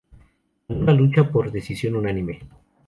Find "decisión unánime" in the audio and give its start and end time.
1.51-2.39